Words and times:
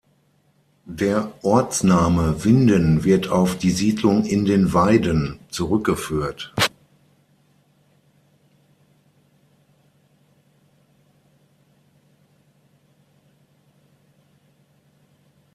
Der 0.89 1.31
Ortsname 1.43 2.43
„Winden“ 2.43 3.03
wird 3.03 3.27
auf 3.27 3.55
die 3.59 3.69
Siedlung 3.69 4.25
„In 4.25 4.45
den 4.45 4.73
Weiden“ 4.73 5.37
zurückgeführt. 5.49 6.55